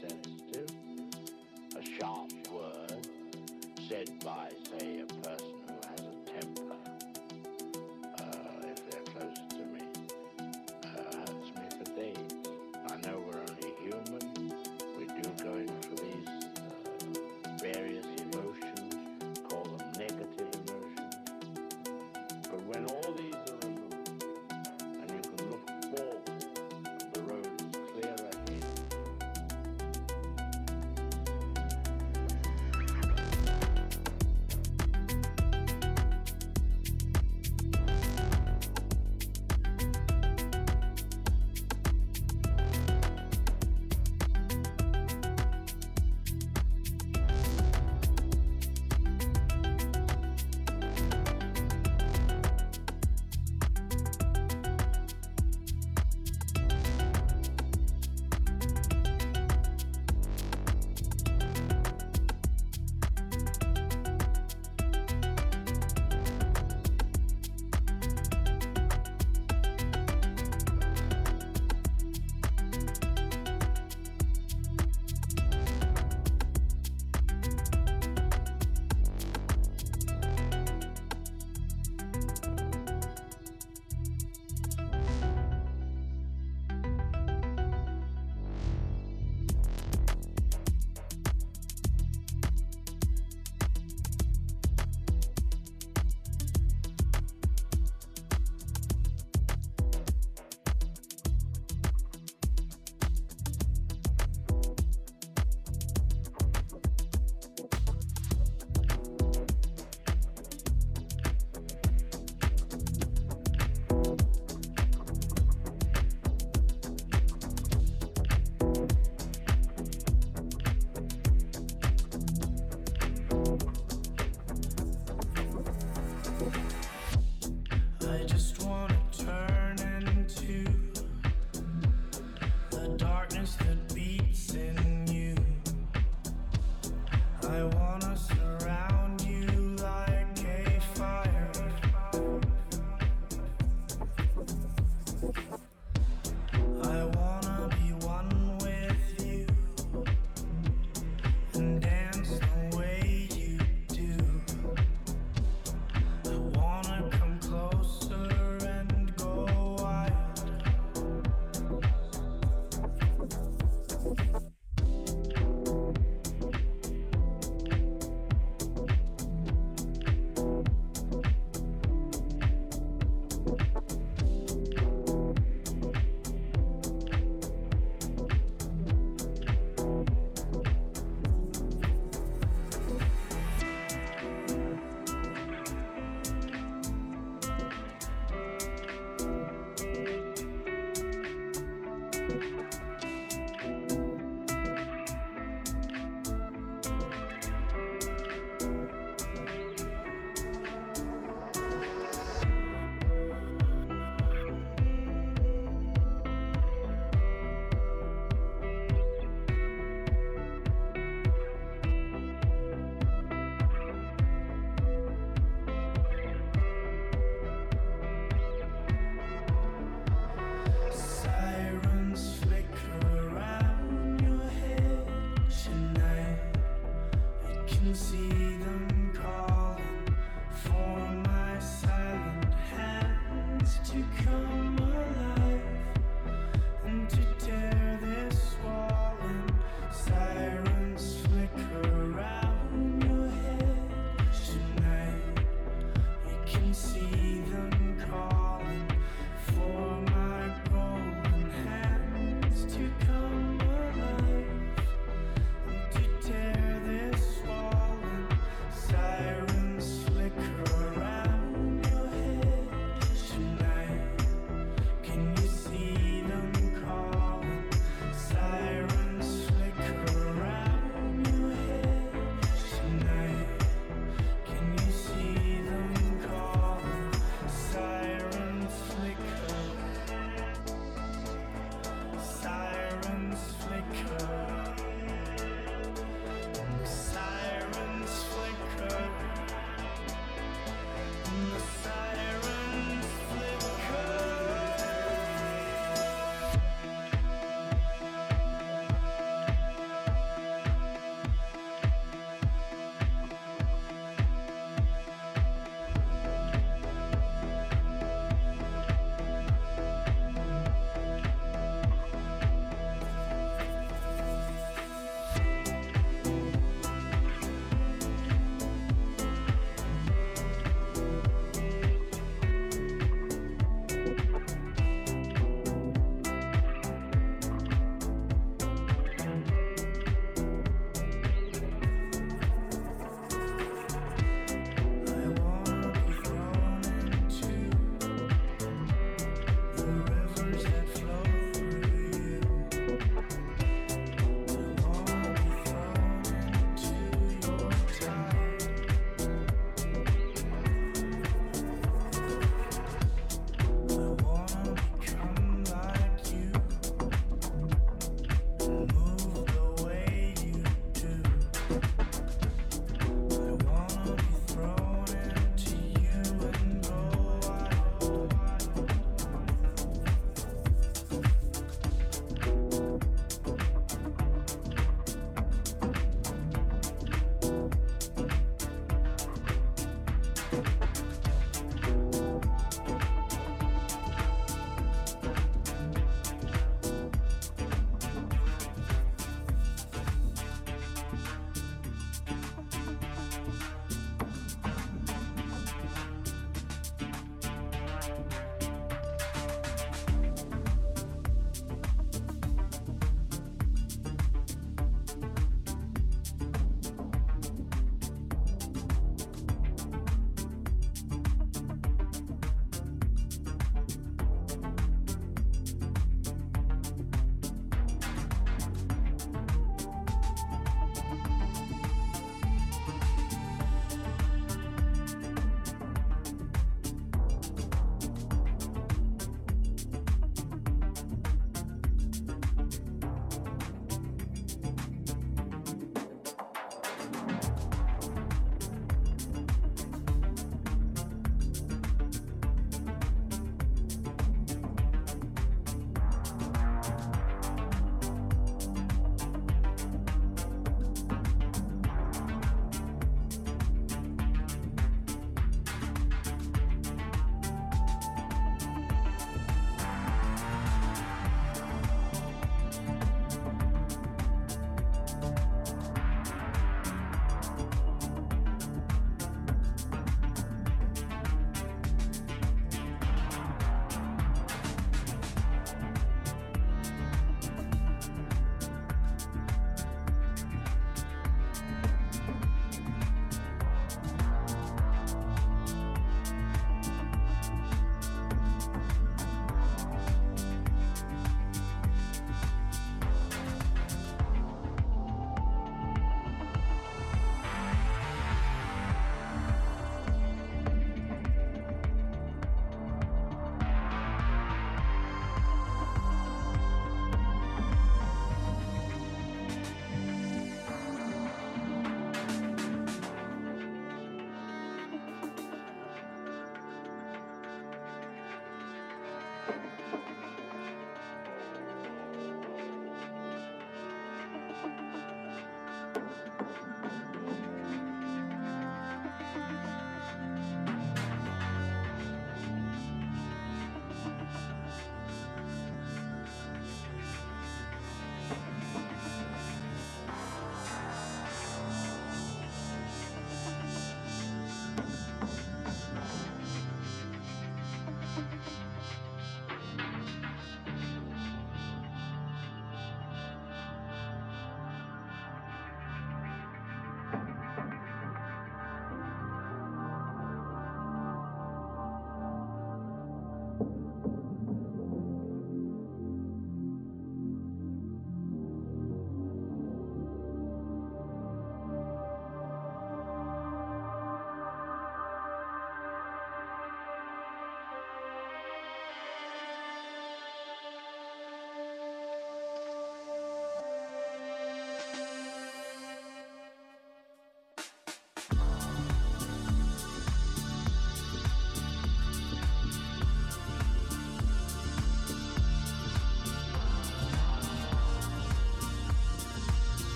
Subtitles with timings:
[0.00, 0.70] sensitive,
[1.76, 3.06] a sharp word
[3.88, 4.95] said by, say,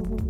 [0.00, 0.29] mm-hmm.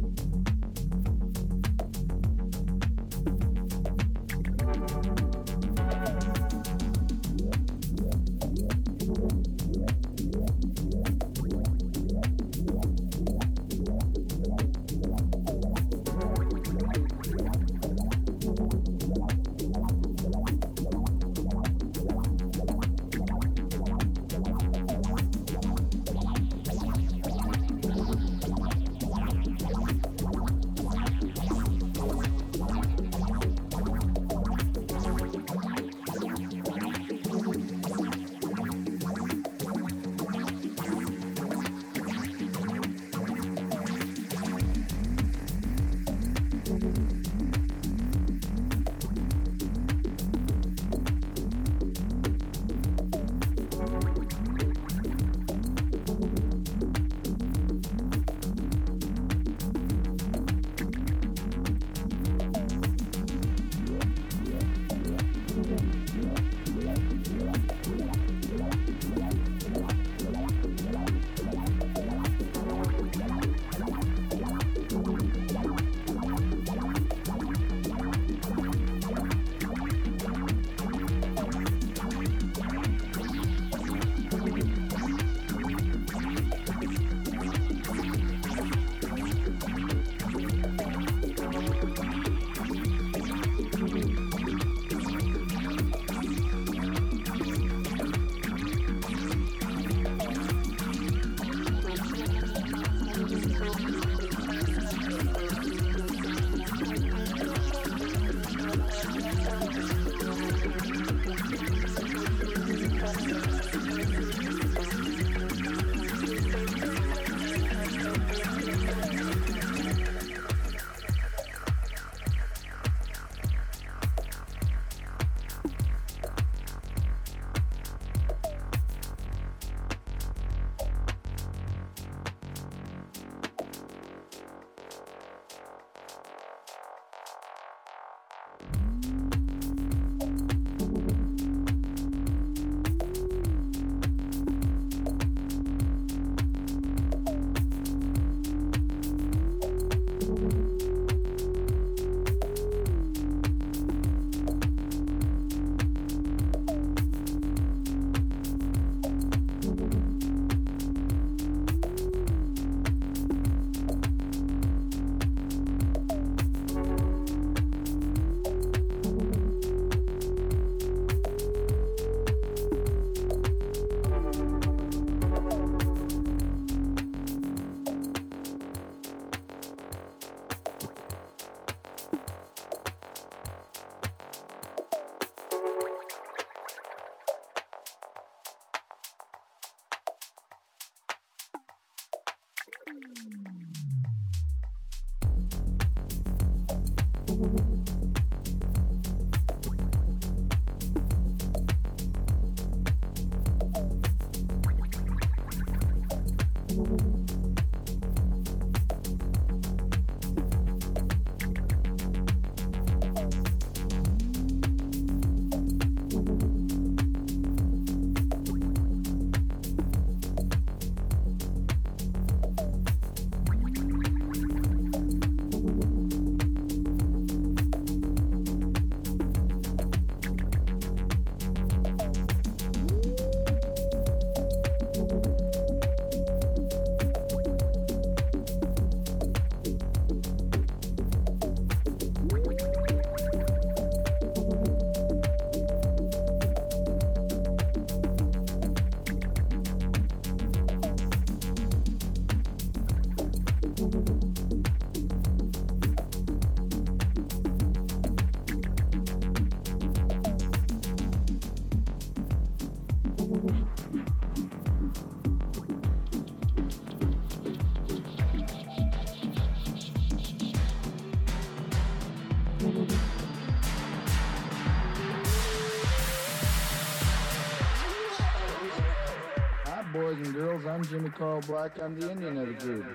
[280.71, 281.73] I'm Jimmy Carl Black.
[281.83, 282.87] I'm the Indian of the group.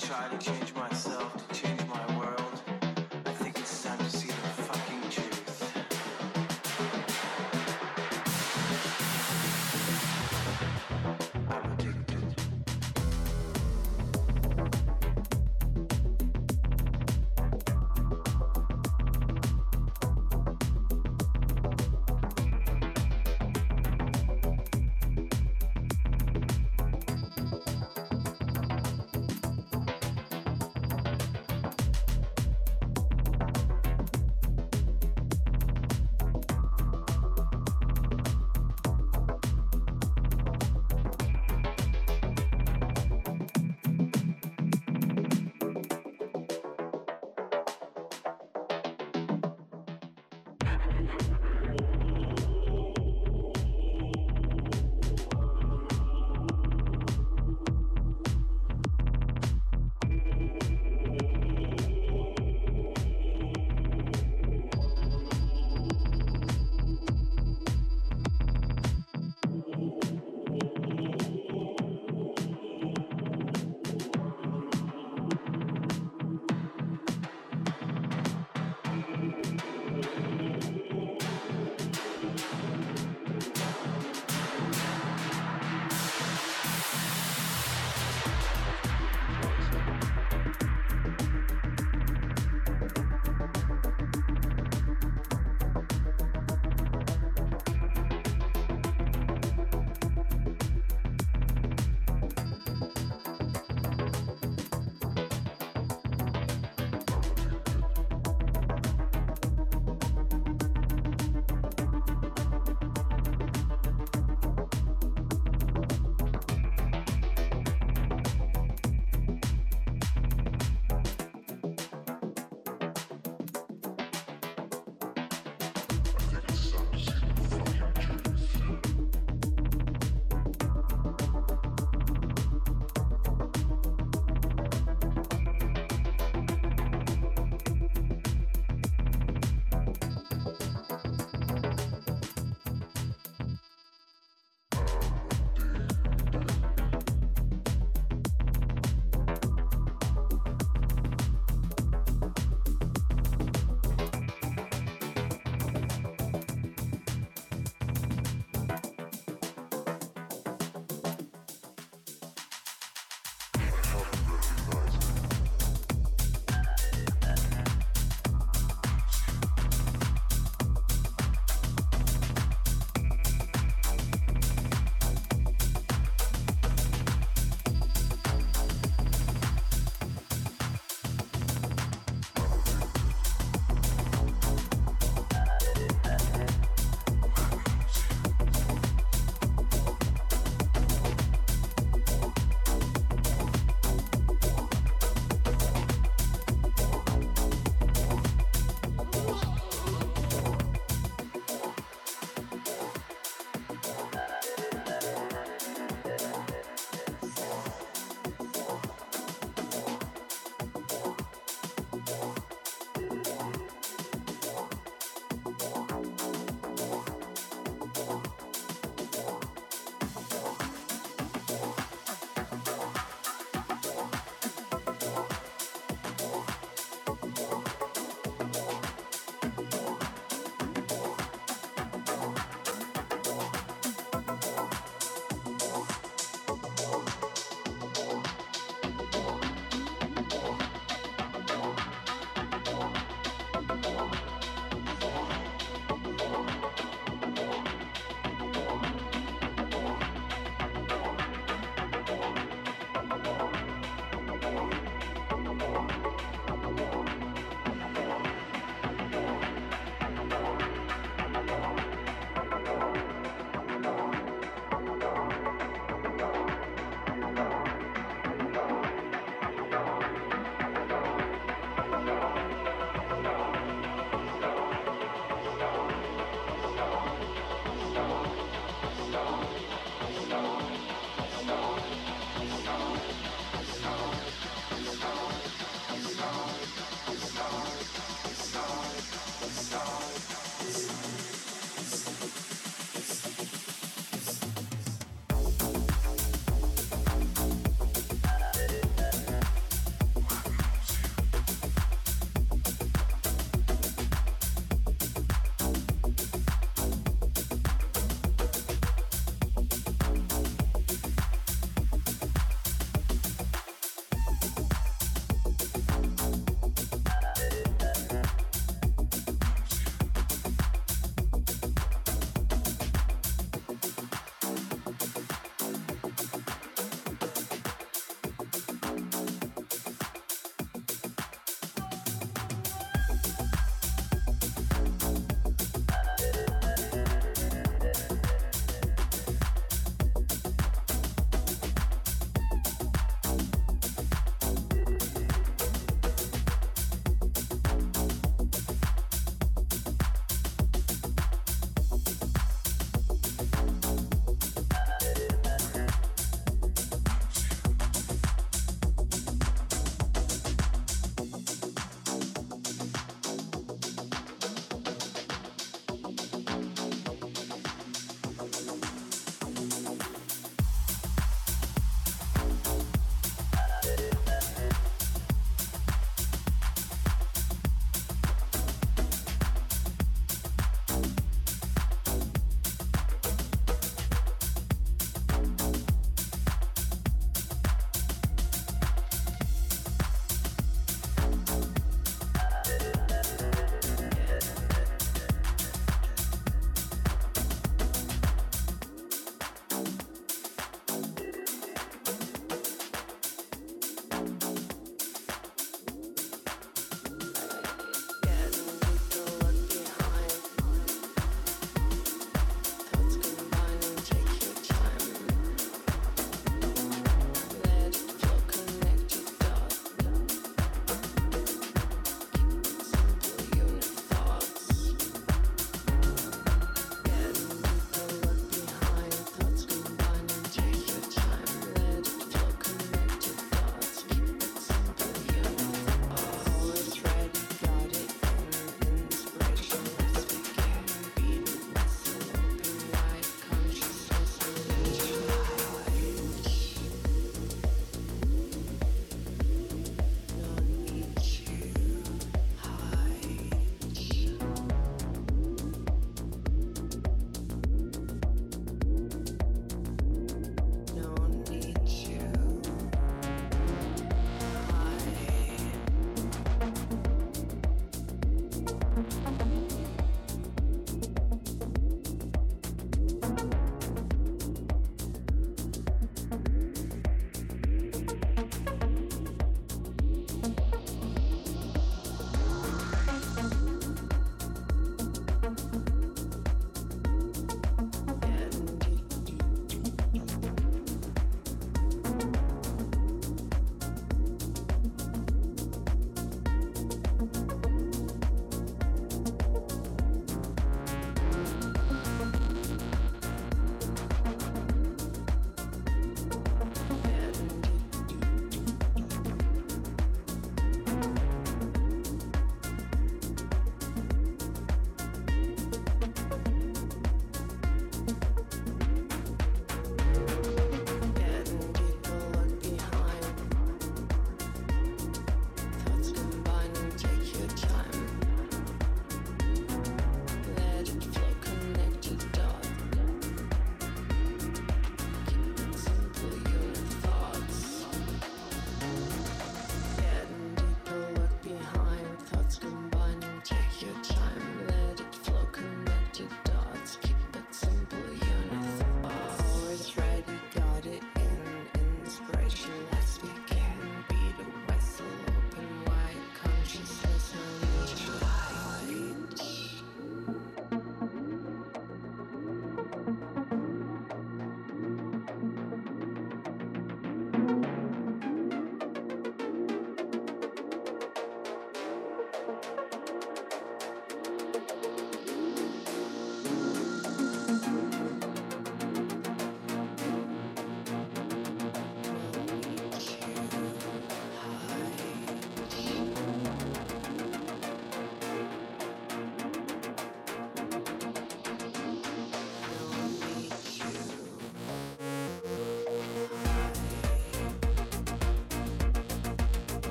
[0.00, 0.69] try to change